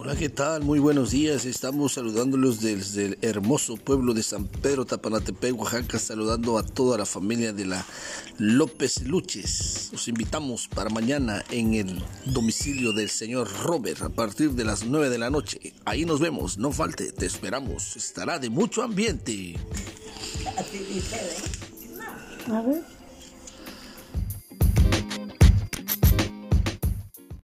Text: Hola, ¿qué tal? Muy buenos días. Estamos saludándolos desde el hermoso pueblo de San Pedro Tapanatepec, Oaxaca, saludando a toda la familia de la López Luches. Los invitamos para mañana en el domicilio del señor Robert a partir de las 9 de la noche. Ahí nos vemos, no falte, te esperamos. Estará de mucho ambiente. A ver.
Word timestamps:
Hola, 0.00 0.14
¿qué 0.14 0.28
tal? 0.28 0.62
Muy 0.62 0.78
buenos 0.78 1.10
días. 1.10 1.44
Estamos 1.44 1.94
saludándolos 1.94 2.60
desde 2.60 3.06
el 3.06 3.18
hermoso 3.20 3.76
pueblo 3.76 4.14
de 4.14 4.22
San 4.22 4.46
Pedro 4.46 4.84
Tapanatepec, 4.84 5.58
Oaxaca, 5.58 5.98
saludando 5.98 6.56
a 6.56 6.62
toda 6.62 6.96
la 6.98 7.04
familia 7.04 7.52
de 7.52 7.66
la 7.66 7.84
López 8.38 9.02
Luches. 9.02 9.88
Los 9.90 10.06
invitamos 10.06 10.68
para 10.68 10.88
mañana 10.88 11.44
en 11.50 11.74
el 11.74 12.00
domicilio 12.26 12.92
del 12.92 13.10
señor 13.10 13.48
Robert 13.64 14.00
a 14.02 14.08
partir 14.08 14.52
de 14.52 14.64
las 14.64 14.84
9 14.84 15.10
de 15.10 15.18
la 15.18 15.30
noche. 15.30 15.74
Ahí 15.84 16.04
nos 16.04 16.20
vemos, 16.20 16.58
no 16.58 16.70
falte, 16.70 17.10
te 17.10 17.26
esperamos. 17.26 17.96
Estará 17.96 18.38
de 18.38 18.50
mucho 18.50 18.84
ambiente. 18.84 19.56
A 22.46 22.62
ver. 22.62 22.97